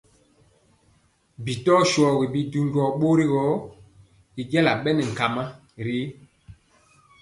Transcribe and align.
Bi 1.43 1.53
tɔ 1.65 1.75
shogi 1.91 2.25
bidu 2.33 2.61
jɔɔ 2.73 2.89
bori 2.99 3.25
gɔ, 3.31 3.43
y 4.39 4.41
jala 4.51 4.71
bɛ 4.83 4.89
nɛ 4.95 5.03
ŋgama 5.11 5.43
ri. 5.85 5.99